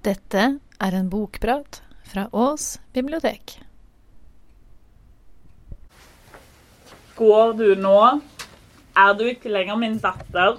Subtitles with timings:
[0.00, 0.42] Dette
[0.80, 3.58] er en bokprat fra Ås bibliotek.
[7.18, 7.98] Går du nå,
[8.96, 10.56] er du ikke lenger min datter,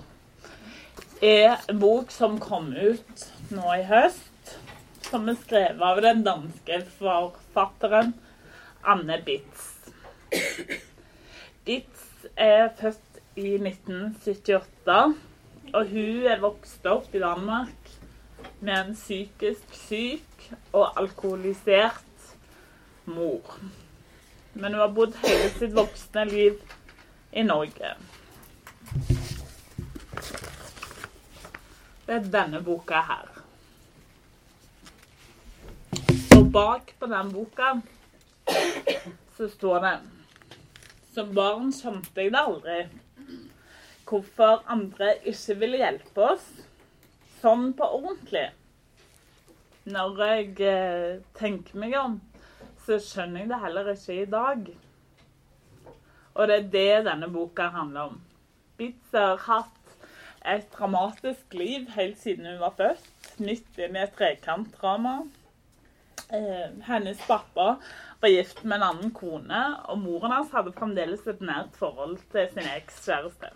[1.25, 4.53] er en bok som kom ut nå i høst,
[5.09, 8.13] som er skrevet av den danske forfatteren
[8.85, 9.71] Anne Bitz.
[11.65, 15.01] Bitz er født i 1978,
[15.73, 17.80] og hun er vokst opp i Danmark
[18.61, 20.43] med en psykisk syk
[20.73, 22.33] og alkoholisert
[23.09, 23.55] mor.
[24.53, 26.59] Men hun har bodd hele sitt voksne liv
[27.31, 27.95] i Norge.
[32.05, 33.27] Det er denne boka her.
[36.37, 37.75] Og bak på den boka
[39.37, 39.99] så står det
[41.15, 42.81] Som barn skjønte jeg det aldri.
[44.05, 46.51] Hvorfor andre ikke ville hjelpe oss
[47.41, 48.49] sånn på ordentlig.
[49.91, 52.19] Når jeg eh, tenker meg om,
[52.85, 54.71] så skjønner jeg det heller ikke i dag.
[56.31, 58.19] Og det er det denne boka handler om.
[58.79, 59.95] Bitz har hatt
[60.47, 63.09] et dramatisk liv helt siden hun var født,
[63.41, 65.19] midt inne i et trekantdrama.
[66.31, 67.75] Eh, hennes pappa
[68.21, 69.61] var gift med en annen kone,
[69.91, 73.51] og moren hans hadde fremdeles et nært forhold til sin ekskjæreste.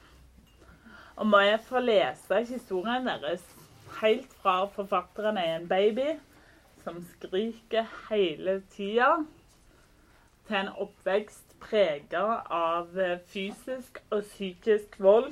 [1.16, 3.46] Og må jeg få lese historien deres
[4.02, 6.16] helt fra forfatteren er en baby
[6.84, 9.18] som skriker hele tida,
[10.46, 12.92] til en oppvekst prega av
[13.32, 15.32] fysisk og psykisk vold,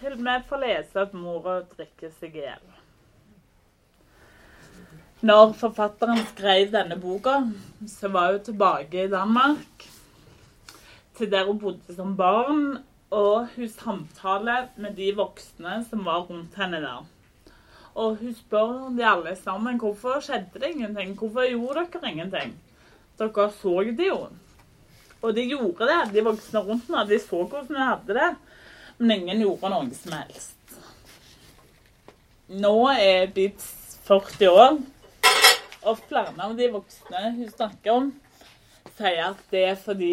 [0.00, 2.64] til vi får lese at mora drikker seg i hjel.
[5.24, 7.38] Når forfatteren skrev denne boka,
[7.88, 9.86] så var hun tilbake i Danmark,
[11.16, 12.82] til der hun bodde som barn,
[13.14, 17.04] og hun samtaler med de voksne som var rundt henne der.
[17.94, 21.14] Og hun spør de alle sammen hvorfor skjedde det ingenting.
[21.18, 22.56] Hvorfor gjorde dere ingenting?
[23.18, 24.24] Dere så det jo.
[25.22, 26.00] Og de gjorde det.
[26.14, 28.32] De voksne rundt meg, De så hvordan vi hadde det.
[28.98, 30.58] Men ingen gjorde noe som helst.
[32.48, 34.74] Nå er Bibs 40 år,
[35.88, 38.10] og flere av de voksne hun snakker om,
[38.98, 40.12] sier at det er fordi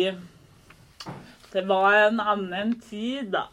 [1.51, 3.49] det var en annen tid, da.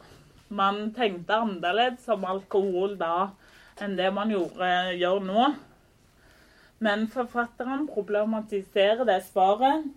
[0.49, 3.33] Man tenkte annerledes om alkohol da
[3.85, 4.69] enn det man gjorde,
[4.99, 5.47] gjør nå.
[6.85, 9.89] Men forfatteren problematiserer det svaret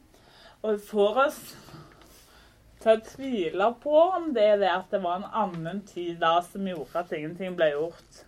[0.65, 1.41] og får oss
[2.81, 6.39] til å tvile på om det er det at det var en annen tid da
[6.45, 8.23] som gjorde at ingenting ble gjort.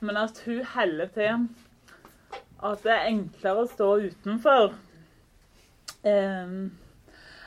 [0.00, 1.46] Men at hun heller til
[2.64, 4.72] at det er enklere å stå utenfor.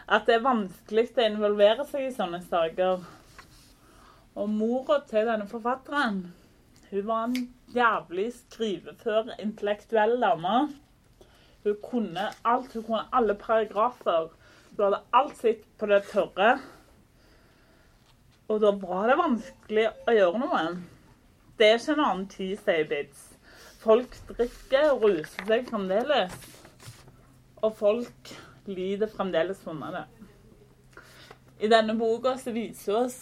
[0.07, 3.01] At det er vanskelig å involvere seg i sånne saker.
[4.37, 6.27] Og mora til denne forfatteren
[6.89, 10.69] hun var en jævlig skrivefør, intellektuell dame.
[11.63, 12.73] Hun kunne alt.
[12.73, 14.29] Hun kunne alle paragrafer.
[14.77, 16.59] Hun hadde alt sitt på det tørre.
[18.47, 20.61] Og da var det vanskelig å gjøre noe.
[21.59, 23.25] Det er ikke en annen tid, sier Bids.
[23.81, 26.37] Folk drikker og ruser seg fremdeles.
[27.65, 28.31] Og folk
[28.69, 30.05] lider fremdeles under det.
[31.59, 33.19] I denne boka så viser oss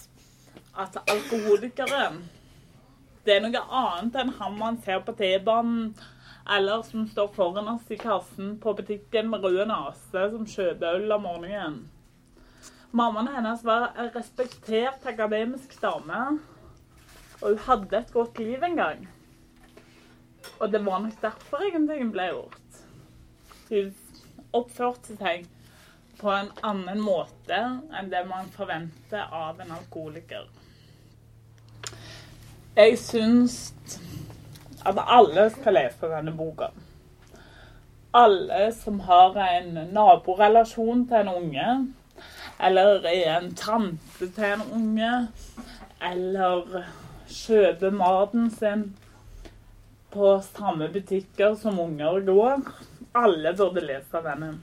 [0.78, 2.12] at alkoholikere
[3.25, 5.96] det er noe annet enn han man ser på T-banen,
[6.56, 11.16] eller som står foran oss i kassen på butikken med rød nese, som kjøper øl
[11.16, 11.80] om morgenen.
[12.96, 16.19] Mammaen hennes var en respektert akademisk dame,
[17.41, 19.08] og hun hadde et godt liv en gang.
[20.59, 22.80] Og det var nok derfor ingenting ble gjort.
[23.72, 23.90] Hun
[24.56, 25.50] oppførte seg
[26.22, 30.46] på en annen måte enn det man forventer av en alkoholiker.
[32.75, 33.53] Jeg syns
[34.84, 36.74] at alle skal lese denne boka.
[38.12, 41.69] Alle som har en naborelasjon til en unge,
[42.59, 45.14] eller er en tante til en unge,
[46.03, 46.84] eller
[47.31, 48.85] kjøper maten sin
[50.11, 52.70] på samme butikker som unger går.
[53.16, 54.58] Alle burde lese denne.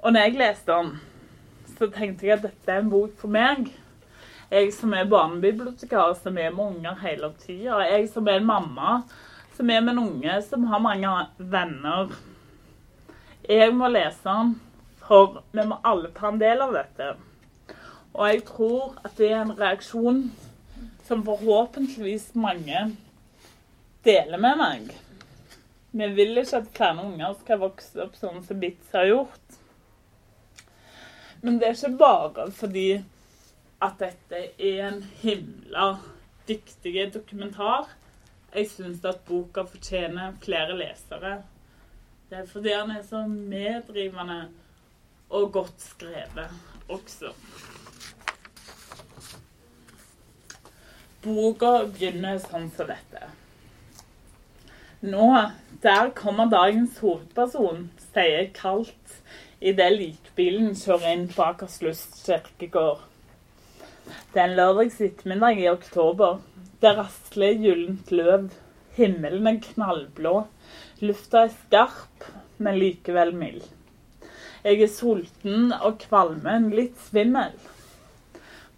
[0.00, 0.94] Og når jeg leste den,
[1.76, 3.68] så tenkte jeg at dette er en bok for meg.
[4.50, 7.80] Jeg som er barnebibliotekar, som er med unger hele tida.
[7.88, 9.00] Jeg som er en mamma
[9.56, 12.12] som er med en unge som har mange venner.
[13.48, 14.52] Jeg må lese den,
[15.06, 17.14] for vi må alle ta en del av dette.
[18.12, 20.22] Og jeg tror at det er en reaksjon
[21.06, 22.84] som forhåpentligvis mange
[24.04, 24.94] deler med meg.
[25.96, 29.60] Vi vil ikke at flere unger skal vokse opp sånn som Bitz har gjort.
[31.40, 32.88] Men det er ikke bare fordi
[33.82, 35.96] at dette er en himla
[36.48, 37.88] dyktig dokumentar.
[38.54, 41.42] jeg syns at boka fortjener flere lesere.
[42.30, 44.48] Det er fordi han er så meddrivende
[45.30, 46.50] og godt skrevet
[46.88, 47.32] også.
[51.22, 53.28] Boka begynner sånn som dette.
[55.04, 55.26] Nå,
[55.82, 59.18] der kommer dagens hovedperson, sier jeg kaldt
[59.60, 63.04] idet likbilen kjører inn på Akershus kirkegård.
[64.32, 66.40] Det er en lørdags ettermiddag i oktober.
[66.82, 68.50] Det rasler gyllent løv.
[68.96, 70.34] Himmelen er knallblå.
[71.04, 72.26] Lufta er skarp,
[72.58, 73.64] men likevel mild.
[74.64, 77.54] Jeg er sulten og kvalmen, litt svimmel.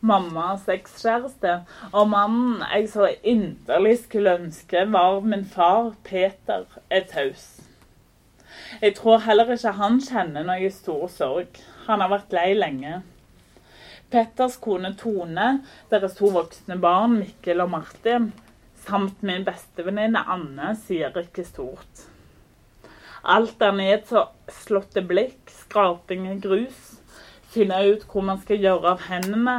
[0.01, 1.55] Mammas ekskjæreste
[1.91, 7.49] og mannen jeg så inderlig skulle ønske var min far, Peter, er taus.
[8.83, 11.59] Jeg tror heller ikke han kjenner noe stor sorg.
[11.89, 13.01] Han har vært lei lenge.
[14.09, 15.49] Petters kone Tone,
[15.91, 18.31] deres to voksne barn Mikkel og Martin,
[18.87, 22.07] samt min bestevenninne Anne, sier ikke stort.
[23.29, 26.95] Alt er nedslåtte blikk, skraping i grus,
[27.53, 29.59] finne ut hvor man skal gjøre av hendene,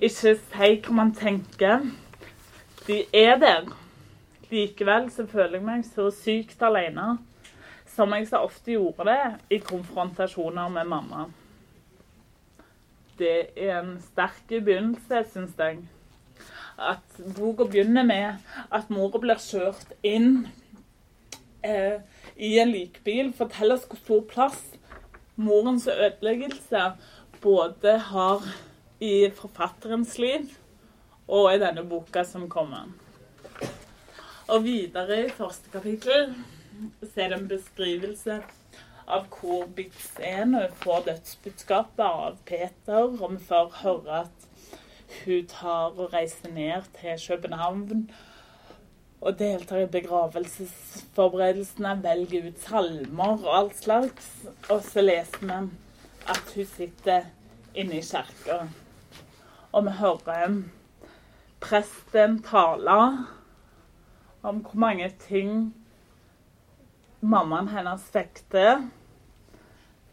[0.00, 1.84] ikke si hva man tenker.
[2.86, 3.68] De er der.
[4.48, 7.18] Likevel så føler jeg meg så sykt alene,
[7.90, 11.28] som jeg så ofte gjorde det i konfrontasjoner med mamma
[13.20, 15.82] det er en sterk begynnelse, syns jeg.
[16.80, 18.40] At boka begynner med
[18.72, 20.46] at mora blir kjørt inn
[21.62, 22.00] eh,
[22.36, 23.34] i en likbil.
[23.36, 24.62] Forteller oss hvor stor plass
[25.40, 26.86] morens ødeleggelse
[27.40, 28.44] både har
[29.00, 30.48] i forfatterens liv
[31.28, 32.88] og i denne boka som kommer.
[34.50, 36.32] Og videre i første kapittel
[37.04, 38.40] så er det en beskrivelse
[39.10, 44.38] av hvor Bits er når hun får dødsbudskapet av Peter, og vi får høre at
[45.24, 48.10] hun tar og reiser ned til København
[49.20, 54.28] og deltar i begravelsesforberedelsene, velger ut salmer og alt slags.
[54.70, 55.52] Og så leser vi
[56.30, 57.22] at hun sitter
[57.74, 58.58] inne i kirka,
[59.72, 60.62] og vi hører
[61.60, 63.26] presten tale
[64.42, 65.74] om hvor mange ting
[67.20, 68.88] mammaen hennes fikk til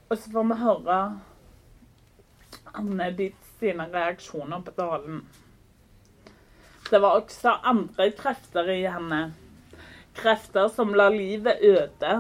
[0.10, 0.98] og så får vi høre
[2.78, 5.22] Anne Ditt sine reaksjoner på talen.
[6.88, 9.34] Det var også andre krefter i henne.
[10.16, 12.14] Krefter som la livet øde,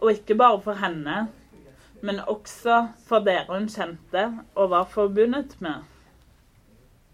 [0.00, 1.28] og ikke bare for henne,
[2.02, 5.86] men også for dere hun kjente og var forbundet med.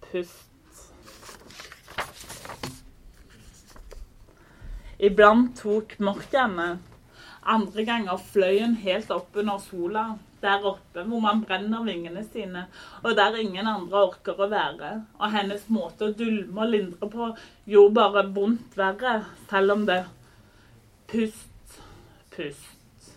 [0.08, 0.50] Pust.
[5.04, 6.68] Iblant tok mørket henne
[7.44, 10.04] andre ganger fløy hun helt opp under sola,
[10.44, 12.66] der oppe hvor man brenner vingene sine,
[13.02, 14.92] og der ingen andre orker å være.
[15.20, 17.30] Og hennes måte å dulme og lindre på
[17.70, 20.04] gjorde bare vondt verre, selv om det
[21.14, 21.74] Pust,
[22.32, 23.10] pust.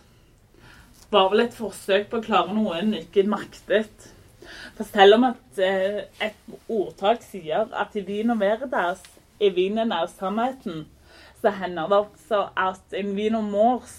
[1.10, 4.04] Var vel et forsøk på å klare noe hun ikke maktet.
[4.76, 9.00] For selv om at eh, et ordtak sier at i vin og deres,
[9.40, 10.84] i vinen er sannheten,
[11.40, 13.96] så hender det også at en vin mors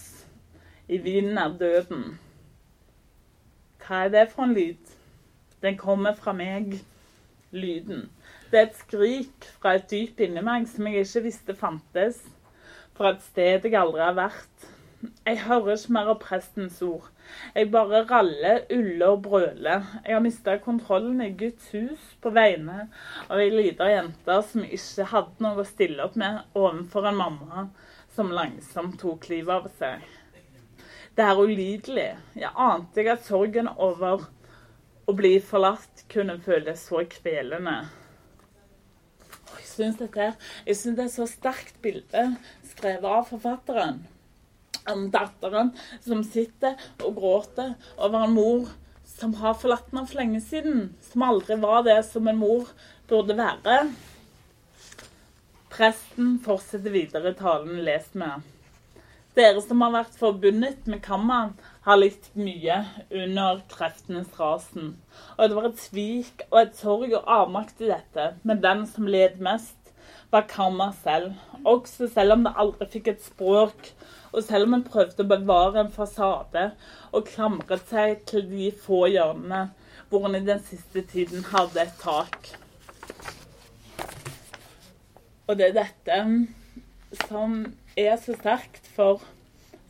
[0.89, 2.05] i vinden er døden.
[3.85, 4.95] Hva er det for en lyd?
[5.61, 6.79] Den kommer fra meg.
[7.51, 8.09] Lyden.
[8.49, 12.19] Det er et skrik fra et dyp inni meg som jeg ikke visste fantes.
[12.97, 14.67] Fra et sted jeg aldri har vært.
[15.25, 17.05] Jeg hører ikke mer av prestens ord.
[17.55, 19.85] Jeg bare raller, uller og brøler.
[20.05, 22.87] Jeg har mista kontrollen i Guds hus på vegne
[23.29, 27.67] av ei lita jente som ikke hadde noe å stille opp med overfor en mamma
[28.15, 30.09] som langsomt tok livet av seg.
[31.19, 32.11] Det er ulidelig.
[32.39, 34.21] Jeg ante ikke at sorgen over
[35.03, 37.73] å bli forlatt kunne føles så kvelende.
[39.59, 39.97] Jeg syns
[40.95, 42.23] det er så sterkt bilde
[42.71, 43.99] skrevet av forfatteren.
[44.87, 45.73] Om datteren
[46.05, 48.69] som sitter og gråter over en mor
[49.03, 50.93] som har forlatt henne for lenge siden.
[51.03, 52.71] Som aldri var det som en mor
[53.11, 53.81] burde være.
[55.75, 58.47] Presten fortsetter videre talen lest med.
[59.37, 61.51] Dere som har vært forbundet med kammeren,
[61.85, 62.79] har litt mye
[63.13, 64.95] under kreftenes rasen.
[65.37, 69.07] Og det var et svik og et sorg og avmakt i dette, men den som
[69.09, 69.77] led mest,
[70.33, 71.37] var karma selv.
[71.65, 73.91] Også selv om det aldri fikk et språk,
[74.33, 76.71] og selv om en prøvde å bevare en fasade
[77.13, 79.67] og klamret seg til de få hjørnene
[80.09, 82.49] hvor en i den siste tiden hadde et tak.
[85.49, 86.19] Og det er dette
[87.25, 87.61] som
[87.97, 89.23] er så sterkt for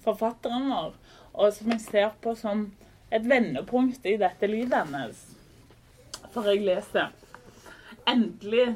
[0.05, 0.93] forfatteren vår,
[1.33, 2.67] og som jeg ser på som
[3.09, 5.23] et vendepunkt i dette livet hennes.
[6.29, 7.09] For jeg leser
[8.09, 8.75] Endelig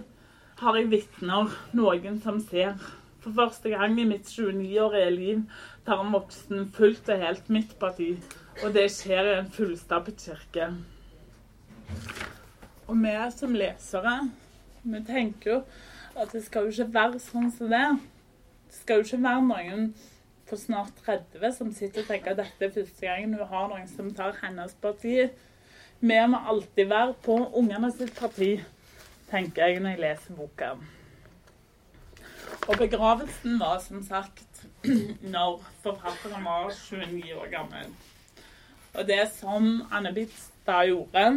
[0.62, 2.76] har jeg vitner, noen som ser.
[3.24, 5.44] For første gang i mitt 29-årige liv
[5.88, 8.12] tar en voksen fullt og helt mitt parti.
[8.62, 10.70] Og det skjer i en fullstappet kirke.
[12.86, 14.16] Og vi som lesere,
[14.84, 15.60] vi tenker jo
[16.20, 17.86] at det skal jo ikke være sånn som det.
[18.70, 19.88] Det skal jo ikke være noen
[20.54, 23.88] på snart 30 som sitter og tenker at dette er første gangen hun har noen
[23.90, 25.16] som tar hennes parti.
[26.04, 28.52] Vi må alltid være på ungene sitt parti,
[29.32, 30.76] tenker jeg når jeg leser boka.
[32.68, 34.62] Og begravelsen var som sagt
[35.24, 37.88] når forfatteren var 29 år gammel.
[38.94, 41.32] Og det som Anne Bitz da gjorde,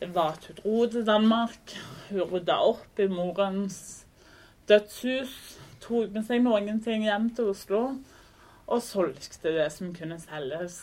[0.00, 1.76] det var at hun dro til Danmark.
[2.08, 3.78] Hun rydda opp i morens
[4.66, 5.38] dødshus,
[5.86, 7.84] tok med seg noen ting hjem til Oslo
[8.66, 10.78] og solgte det som kunne selges.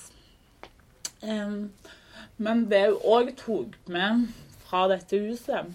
[1.21, 4.27] Men det hun òg tok med
[4.65, 5.71] fra dette huset,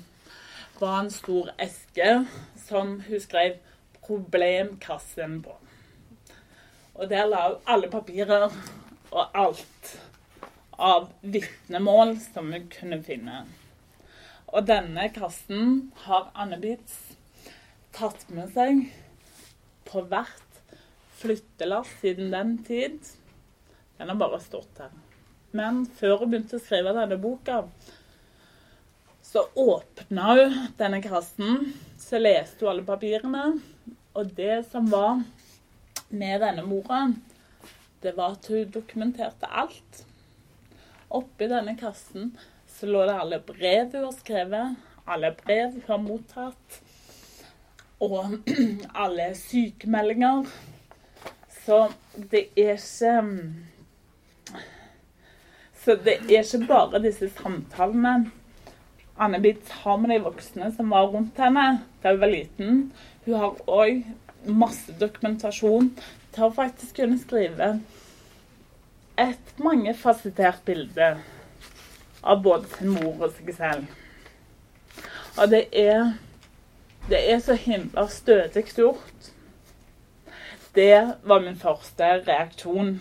[0.80, 2.26] var en stor eske
[2.66, 3.56] som hun skrev
[4.02, 5.54] 'Problemkassen' på.
[6.94, 8.50] Og der la hun alle papirer
[9.10, 10.00] og alt
[10.78, 13.46] av vitnemål som hun kunne finne.
[14.46, 16.94] Og denne kassen har Anne Bitz
[17.92, 18.92] tatt med seg
[19.88, 20.45] på hvert
[21.16, 22.98] flyttelass siden den tid.
[23.96, 24.90] Den har bare stått her.
[25.56, 27.62] Men før hun begynte å skrive denne boka,
[29.24, 31.72] så åpna hun denne kassen.
[31.98, 33.46] Så leste hun alle papirene.
[34.16, 35.22] Og det som var
[36.08, 37.06] med denne mora,
[38.04, 40.04] det var at hun dokumenterte alt.
[41.08, 42.34] Oppi denne kassen
[42.76, 46.80] så lå det alle brev hun har skrevet, alle brev hun har mottatt,
[48.04, 48.50] og
[49.04, 50.48] alle sykemeldinger.
[51.66, 53.14] Så det er ikke
[55.84, 58.30] Så det er ikke bare disse samtalene
[59.18, 61.64] Anne Bitz har med de voksne som var rundt henne
[62.02, 62.80] da hun var liten.
[63.24, 64.02] Hun har òg
[64.46, 65.88] masse dokumentasjon
[66.34, 67.70] til å faktisk kunne skrive
[69.18, 71.14] et mangefasettert bilde
[72.22, 73.88] av både sin mor og seg selv.
[75.40, 76.12] Og det er
[77.08, 79.35] Det er så himla stødig gjort.
[80.76, 82.98] Det var min første reaksjon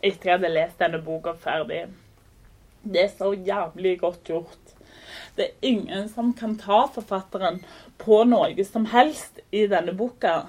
[0.00, 1.82] etter jeg hadde lest denne boka ferdig.
[2.80, 4.72] Det er så jævlig godt gjort.
[5.36, 7.60] Det er ingen som kan ta forfatteren
[8.00, 10.46] på noe som helst i denne boka.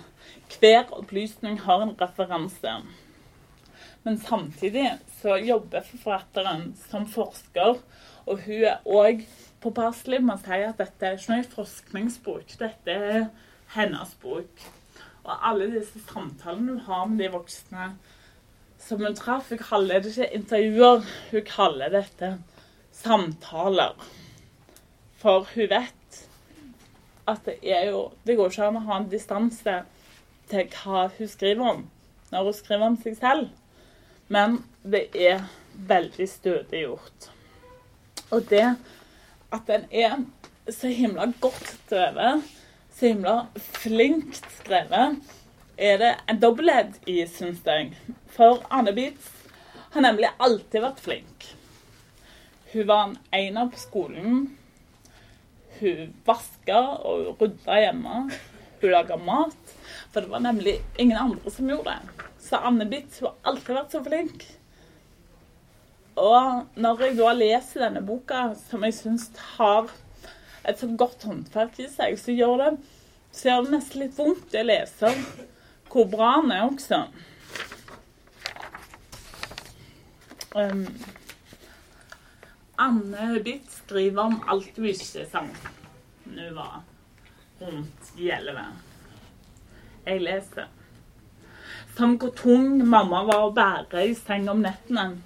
[0.56, 2.78] Hver opplysning har en referanse.
[4.08, 4.88] Men samtidig
[5.20, 7.84] så jobber forfatteren som forsker,
[8.24, 9.28] og hun er òg
[9.60, 12.60] påpasselig med å si at dette er ikke noe forskningsbok.
[12.64, 13.26] Dette er
[13.76, 14.70] hennes bok.
[15.26, 17.92] Og alle disse samtalene hun har med de voksne
[18.80, 22.34] som hun traff Hun kaller det ikke intervjuer, hun kaller dette
[22.96, 23.96] samtaler.
[25.20, 26.20] For hun vet
[27.30, 29.82] at det er jo Det går ikke an å ha en distanse
[30.50, 31.88] til hva hun skriver om
[32.32, 33.50] når hun skriver om seg selv.
[34.30, 37.30] Men det er veldig stødig gjort.
[38.30, 38.66] Og det
[39.50, 40.20] at den er
[40.70, 42.44] så himla godt skrevet,
[43.00, 45.20] så himla flinkt skrevet,
[45.80, 47.64] er det en dobbelthet i, syns.
[48.36, 49.30] For Anne Beats
[49.94, 51.46] har nemlig alltid vært flink.
[52.74, 54.42] Hun var en ener på skolen.
[55.80, 58.26] Hun vaska og rydda hjemme.
[58.82, 59.74] Hun laga mat.
[60.12, 62.28] For det var nemlig ingen andre som gjorde det.
[62.44, 64.46] Så Anne Bitz har alltid vært så flink.
[66.20, 69.88] Og når jeg da leser denne boka, som jeg syns har
[70.68, 72.72] et så godt håndverk i seg, så gjør det,
[73.32, 75.14] så gjør det nesten litt vondt å lese
[75.90, 77.00] hvor bra han er også.
[80.58, 80.86] Um,
[82.80, 85.50] Anne Bitt skriver om alt hun ikke sang
[86.26, 86.82] hun var
[87.62, 88.66] rundt i elleve.
[90.06, 90.70] Jeg leser
[91.98, 95.20] som hvor tung mamma var å bære i seng om nettene.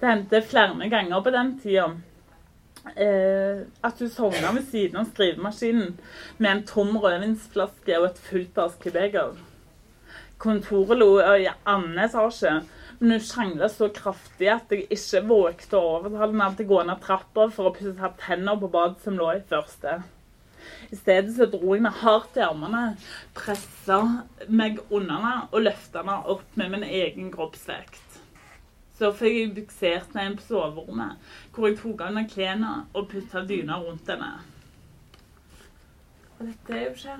[0.00, 1.90] Det hendte flere ganger på den tida
[2.92, 5.96] eh, at hun sovna ved siden av skrivemaskinen
[6.38, 9.36] med en tom rødvinsflaske og et fullt askebeger.
[10.44, 11.10] Kontoret lå
[11.40, 12.56] i annen etasje,
[12.98, 16.82] men hun krangla så kraftig at jeg ikke vågte å overtale henne til å gå
[16.88, 20.02] ned trappa for å pusse tenner på badet som lå i første.
[20.92, 22.84] I stedet så dro jeg meg hardt i armene,
[23.36, 24.00] pressa
[24.48, 28.13] meg under henne og løfta henne opp med min egen kroppsvekt.
[28.94, 31.18] Så fikk jeg buksert ned på soverommet,
[31.54, 34.30] hvor jeg tok av henne klærne og putta dyna rundt henne.
[36.38, 37.18] Og dette er jo ikke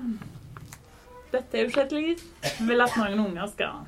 [1.33, 3.81] Dette er jo ikke et liv jeg vil at noen unger skal ha.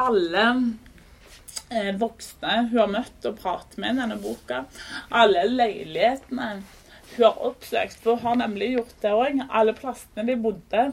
[0.00, 0.44] Alle
[1.68, 4.62] eh, voksne hun har møtt og pratet med i denne boka,
[5.12, 6.52] alle leilighetene
[7.16, 7.98] hun har oppsøkt.
[8.00, 9.42] For hun har nemlig gjort det òg.
[9.50, 10.84] Alle plassene de bodde,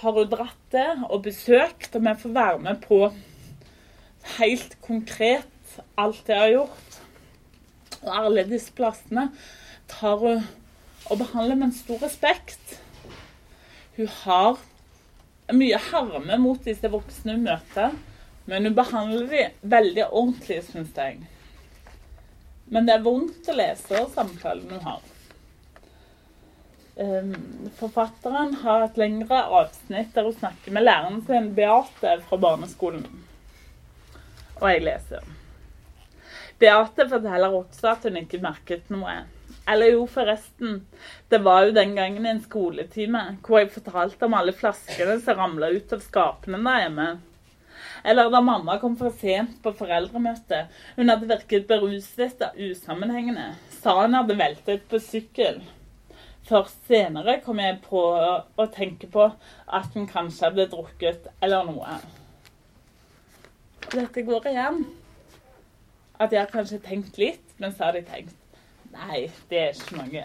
[0.00, 2.98] har hun dratt det og besøkt, og vi får være med på
[4.38, 7.00] helt konkret alt det har gjort.
[8.04, 9.30] Og alle disse plassene
[9.90, 10.44] tar hun
[11.12, 12.78] og behandler med en stor respekt.
[13.96, 14.60] Hun har
[15.52, 17.96] mye harme mot disse voksne hun møter,
[18.48, 21.20] men hun behandler dem veldig ordentlig, syns jeg.
[22.72, 25.02] Men det er vondt å lese samtalen hun har.
[26.96, 27.34] Ehm,
[27.76, 33.23] forfatteren har et lengre avsnitt der hun snakker med læreren sin, Beate, fra barneskolen.
[34.60, 35.32] Og jeg leser.
[36.60, 39.24] Beate forteller også at hun ikke merket noe.
[39.68, 40.82] Eller jo, forresten.
[41.28, 45.40] Det var jo den gangen i en skoletime hvor jeg fortalte om alle flaskene som
[45.40, 47.06] ramla ut av skapene der hjemme.
[48.04, 50.66] Eller da mamma kom for sent på foreldremøte.
[50.98, 53.54] Hun hadde virket beruset og usammenhengende.
[53.80, 55.62] Sa hun hadde veltet på sykkel.
[56.44, 59.30] Først senere kom jeg på å tenke på
[59.64, 61.96] at hun kanskje hadde drukket eller noe.
[63.94, 64.84] Dette går igjen.
[66.20, 68.40] At jeg har kanskje tenkt litt, men så har jeg tenkt
[68.94, 70.24] Nei, det er ikke noe.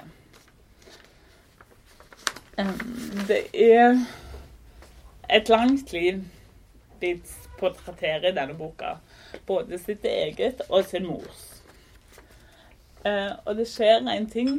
[3.29, 3.95] Det er
[5.29, 6.19] et langt liv
[6.99, 8.97] Bitz portretterer i denne boka.
[9.47, 11.45] Både sitt eget og sin mors.
[13.07, 14.51] Eh, og det skjer en ting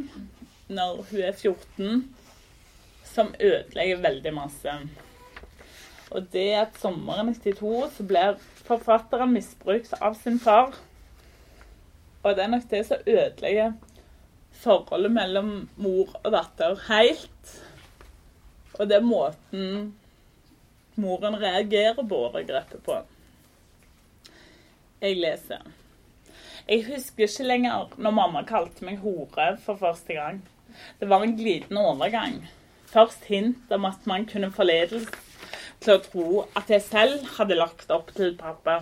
[0.71, 2.03] når hun er 14,
[3.05, 4.77] som ødelegger veldig masse.
[6.11, 10.75] Og det er at sommeren 92 så blir forfatteren misbrukt av sin far.
[12.23, 13.77] Og det er nok det som ødelegger
[14.61, 17.55] forholdet mellom mor og datter helt.
[18.79, 19.95] Og det er måten
[21.01, 22.99] moren reagerer på overgrepet på.
[25.01, 25.63] Jeg leser.
[26.69, 30.43] Jeg husker ikke lenger når mamma kalte meg hore for første gang.
[31.01, 32.43] Det var en glidende overgang.
[32.91, 35.09] Først hint om at man kunne forledes
[35.81, 38.81] til å tro at jeg selv hadde lagt opp til pappa.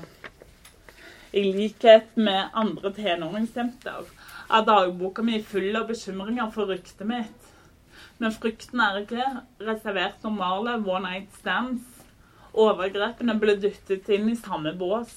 [1.33, 4.09] I likhet med andre tenåringsjenter
[4.49, 7.49] er dagboka mi full av bekymringer for ryktet mitt.
[8.19, 9.27] Men frykten er ikke
[9.63, 11.85] reservert normale one night stands.
[12.59, 15.13] Overgrepene ble dyttet inn i samme bås,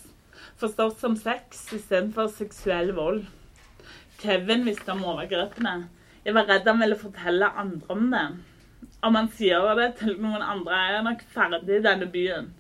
[0.62, 3.24] forstått som sex istedenfor seksuell vold.
[4.22, 5.88] Kevin visste om overgrepene,
[6.22, 8.26] jeg var redd han ville fortelle andre om det.
[9.02, 12.52] Om han sier det til noen andre, er jeg nok ferdig i denne byen.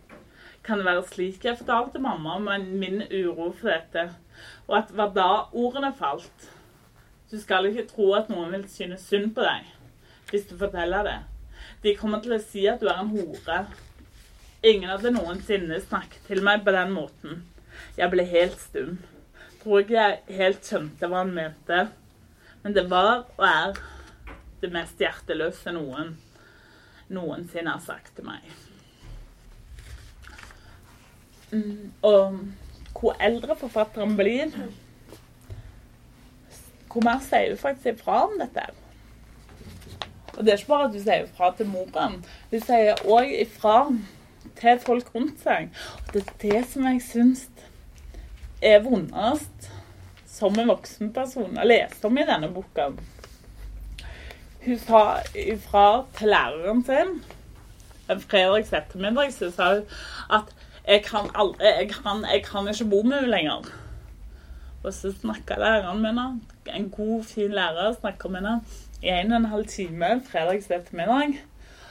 [0.65, 2.47] Kan det være slik jeg fortalte mamma om
[2.82, 4.08] min uro for dette,
[4.65, 6.47] og at var da ordene falt?
[7.30, 9.69] Du skal ikke tro at noen vil synes synd på deg
[10.32, 11.19] hvis du forteller det.
[11.84, 13.60] De kommer til å si at du er en hore.
[14.65, 17.43] Ingen hadde noensinne snakket til meg på den måten.
[17.99, 18.97] Jeg ble helt stum.
[19.62, 21.84] Tror ikke jeg helt skjønte hva han mente.
[22.63, 23.82] Men det var og er
[24.63, 26.15] det mest hjerteløse noen
[27.12, 28.45] noensinne har sagt til meg.
[31.52, 32.39] Mm, og
[32.95, 34.54] hvor eldre forfatteren blir,
[36.91, 38.67] hvor mer sier hun faktisk ifra om dette.
[40.38, 42.17] Og det er ikke bare at hun sier ifra til moren.
[42.52, 43.76] Hun sier òg ifra
[44.60, 45.69] til folk rundt seg.
[46.08, 47.45] Og det er det som jeg syns
[48.62, 49.71] er vondest
[50.32, 52.91] som en voksenperson å lese om i denne boka.
[54.65, 55.04] Hun sa
[55.36, 57.21] ifra til læreren sin
[58.12, 59.86] en fredags ettermiddag så sa hun
[60.38, 60.52] at
[60.88, 63.69] jeg kan, aldri, jeg kan, jeg kan ikke bo med henne lenger.
[64.84, 66.19] Og så snakka læreren min,
[66.76, 68.62] en god, fin lærer, snakka med henne
[69.02, 71.38] i en og en halv time fredags ettermiddag.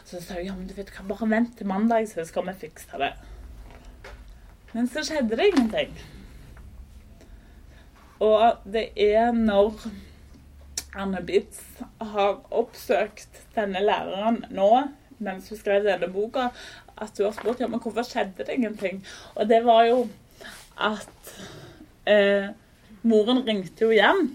[0.05, 2.55] Så sa hun ja, men du vet, kan bare vente til mandag, så skal vi
[2.61, 3.13] fikse det.
[4.73, 5.99] Men så skjedde det ingenting.
[8.21, 9.87] Og det er når
[10.99, 11.61] Anne Bitz
[12.01, 14.71] har oppsøkt denne læreren nå,
[15.23, 16.49] mens hun skrev denne boka,
[16.97, 19.03] at hun har spurt ja, men hvorfor skjedde det ingenting.
[19.37, 20.05] Og det var jo
[20.81, 21.35] at
[22.11, 22.51] eh,
[23.03, 24.31] moren ringte jo hjem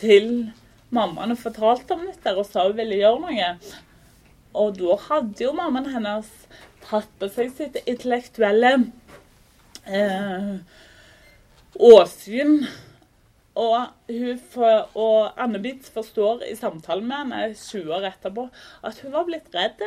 [0.00, 0.50] til
[0.94, 3.50] mammaen og fortalte om dette og sa hun ville gjøre noe.
[4.60, 6.28] Og da hadde jo mammaen hennes
[6.84, 8.72] tatt på seg sitt intellektuelle
[9.86, 10.54] eh,
[11.78, 12.56] åsyn.
[13.58, 13.90] Og,
[14.52, 18.46] for, og Anne Bitz forstår i samtalen med henne 20 år etterpå
[18.86, 19.82] at hun var blitt redd.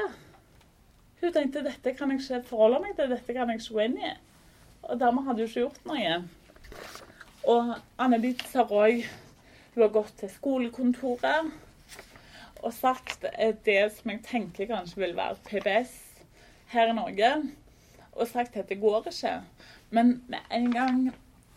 [1.21, 3.99] Hun tenkte dette kan jeg ikke forholde meg til, dette kan jeg ikke gå inn
[4.04, 4.13] i.
[4.84, 6.17] Og dermed hadde hun ikke gjort noe.
[7.47, 9.06] Og Anne Bitz har òg
[9.73, 11.47] Hun har gått til skolekontoret
[12.63, 13.26] og sagt
[13.65, 15.95] det som jeg tenker kanskje vil være PBS
[16.71, 17.32] her i Norge,
[18.13, 19.34] og sagt at det går ikke.
[19.89, 20.99] Men med en gang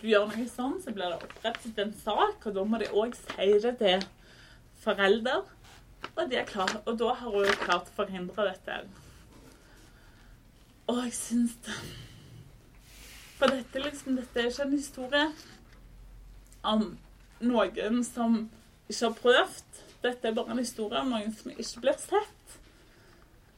[0.00, 3.16] du gjør noe sånn, så blir det opprettet en sak, og da må de òg
[3.16, 4.04] si det til
[4.82, 5.44] forelder.
[6.16, 8.76] Og, klar, og, da har hun klart å forhindre dette.
[10.86, 11.74] Og jeg syns det
[13.36, 15.24] For dette, liksom, dette er ikke en historie
[16.64, 16.84] om
[17.44, 18.38] noen som
[18.88, 19.82] ikke har prøvd.
[20.04, 22.56] Dette er bare en historie om noen som ikke blir sett.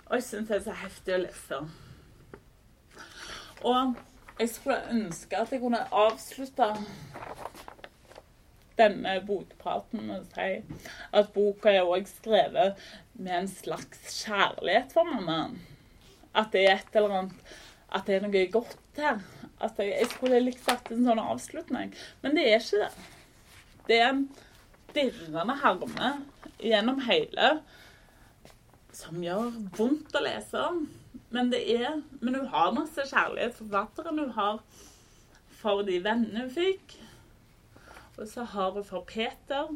[0.08, 1.60] Og jeg syns det er så heftig å lese.
[3.68, 3.98] Og
[4.38, 6.68] jeg skulle ønske at jeg kunne avslutte
[8.78, 10.82] denne bokpraten med å si
[11.18, 12.84] at boka er også skrevet
[13.18, 15.56] med en slags kjærlighet for mamma.
[16.38, 17.56] At det er et eller annet
[17.88, 19.22] At det er noe godt her.
[19.64, 22.90] At jeg, jeg skulle likt sagt en sånn avslutning, men det er ikke det.
[23.88, 24.26] Det er en
[24.92, 26.10] dirrende harme
[26.60, 27.48] gjennom hele
[28.92, 30.82] som gjør vondt å lese om.
[31.30, 34.18] Men det er Men hun har masse kjærlighet for forfatteren.
[34.18, 34.62] Hun har
[35.58, 36.96] for de vennene hun fikk.
[38.18, 39.68] Og så har hun for Peter,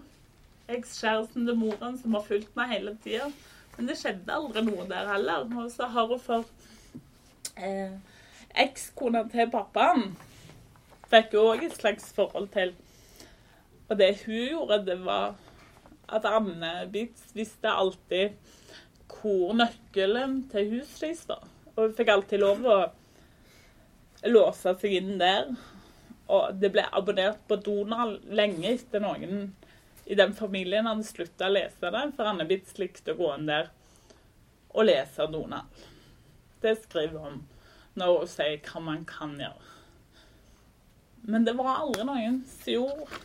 [0.68, 3.28] ekskjæresten til moren, som har fulgt meg hele tida.
[3.76, 5.46] Men det skjedde aldri noe der heller.
[5.62, 6.48] Og så har hun for
[7.56, 7.94] eh,
[8.64, 10.12] ekskona til pappaen.
[11.12, 12.74] Fikk hun òg et slags forhold til.
[13.88, 15.34] Og det hun gjorde, det var
[16.12, 18.36] at Anne Bitz visste alltid
[19.12, 21.46] hvor nøkkelen til huset deres var.
[21.72, 22.78] Og hun fikk alltid lov å
[24.28, 25.52] låse seg inn der.
[26.32, 29.52] Og det ble abonnert på Donald lenge etter noen
[30.04, 33.46] i den familien hadde slutta å lese det, for Anne Bitz likte å gå inn
[33.48, 33.70] der
[34.72, 35.68] og lese Donald.
[36.62, 37.42] Det skriver hun
[37.98, 39.68] når hun sier hva man kan gjøre.
[41.28, 43.20] Men det var aldri noen som gjorde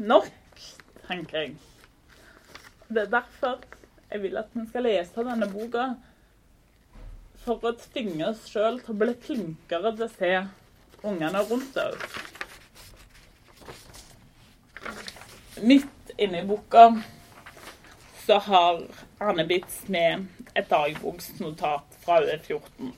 [0.00, 0.62] nok,
[1.08, 1.56] tenker jeg.
[2.88, 3.58] Det er derfor
[4.10, 5.90] jeg vil at vi skal lese denne boka.
[7.44, 10.32] For å tvinge oss sjøl til å bli flinkere til å se
[11.06, 12.18] ungene rundt oss.
[15.62, 16.90] Midt inni boka
[18.24, 18.82] så har
[19.24, 22.92] Anne Bitz med et dagboksnotat fra UE14.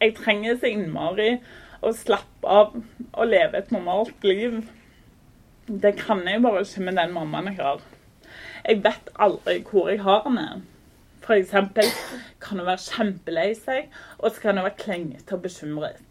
[0.00, 1.30] Jeg trenger så innmari
[1.84, 4.60] å slappe av og leve et normalt liv.
[5.66, 7.80] Det kan jeg bare ikke med den mammaen jeg har.
[8.64, 10.62] Jeg vet aldri hvor jeg har henne.
[11.24, 11.88] For eksempel
[12.40, 13.86] kan hun være kjempelei seg,
[14.18, 16.02] og så kan hun være klengete og bekymret.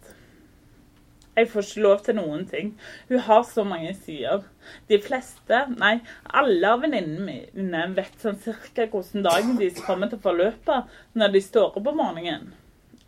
[1.36, 2.74] Jeg får ikke lov til noen ting.
[3.10, 4.42] Hun har så mange sider.
[4.90, 6.00] De fleste, nei,
[6.34, 10.82] alle av venninnene mine vet sånn cirka hvordan dagen deres kommer til å forløpe
[11.14, 12.54] når de står opp om morgenen.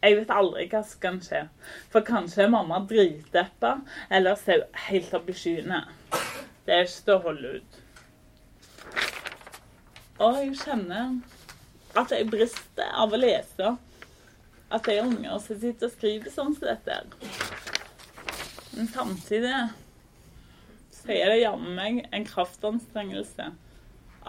[0.05, 1.45] Jeg vet aldri hva som kan skje.
[1.89, 3.79] For kanskje er mamma dritdeppa,
[4.13, 5.85] eller er hun helt oppe i skyene.
[6.65, 7.81] Det er til å holde ut.
[10.25, 11.17] Og jeg kjenner
[11.99, 13.75] at jeg brister av å lese
[14.73, 17.01] at det er unger som sitter og skriver sånn som dette.
[18.75, 19.53] Men samtidig
[20.95, 23.51] så er det jammen meg en kraftanstrengelse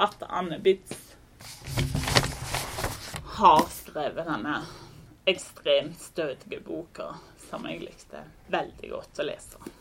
[0.07, 1.17] at Anne Bitz
[3.39, 4.61] har skrevet denne
[5.27, 7.15] ekstremt stødige boka
[7.49, 8.23] som jeg likte
[8.53, 9.76] veldig godt å lese.